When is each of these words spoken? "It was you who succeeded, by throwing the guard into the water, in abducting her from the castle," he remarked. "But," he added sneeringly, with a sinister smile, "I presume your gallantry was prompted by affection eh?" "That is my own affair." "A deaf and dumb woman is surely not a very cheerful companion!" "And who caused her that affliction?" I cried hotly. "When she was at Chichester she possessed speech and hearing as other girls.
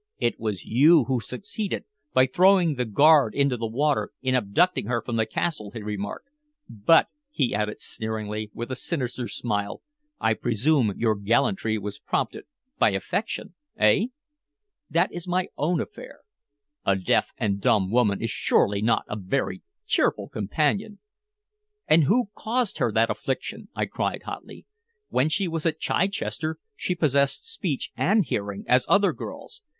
"It 0.17 0.39
was 0.39 0.65
you 0.65 1.03
who 1.03 1.19
succeeded, 1.21 1.85
by 2.11 2.25
throwing 2.25 2.73
the 2.73 2.85
guard 2.85 3.35
into 3.35 3.55
the 3.55 3.67
water, 3.67 4.09
in 4.23 4.33
abducting 4.33 4.87
her 4.87 4.99
from 4.99 5.15
the 5.15 5.27
castle," 5.27 5.69
he 5.69 5.83
remarked. 5.83 6.27
"But," 6.67 7.09
he 7.29 7.53
added 7.53 7.79
sneeringly, 7.79 8.49
with 8.51 8.71
a 8.71 8.75
sinister 8.75 9.27
smile, 9.27 9.83
"I 10.19 10.33
presume 10.33 10.91
your 10.97 11.13
gallantry 11.15 11.77
was 11.77 11.99
prompted 11.99 12.45
by 12.79 12.93
affection 12.93 13.53
eh?" 13.77 14.07
"That 14.89 15.11
is 15.13 15.27
my 15.27 15.49
own 15.55 15.79
affair." 15.79 16.21
"A 16.83 16.95
deaf 16.95 17.31
and 17.37 17.61
dumb 17.61 17.91
woman 17.91 18.23
is 18.23 18.31
surely 18.31 18.81
not 18.81 19.05
a 19.07 19.15
very 19.15 19.61
cheerful 19.85 20.29
companion!" 20.29 20.97
"And 21.87 22.05
who 22.05 22.31
caused 22.35 22.79
her 22.79 22.91
that 22.91 23.11
affliction?" 23.11 23.67
I 23.75 23.85
cried 23.85 24.23
hotly. 24.23 24.65
"When 25.09 25.29
she 25.29 25.47
was 25.47 25.63
at 25.67 25.79
Chichester 25.79 26.57
she 26.75 26.95
possessed 26.95 27.47
speech 27.47 27.91
and 27.95 28.25
hearing 28.25 28.63
as 28.67 28.87
other 28.89 29.13
girls. 29.13 29.61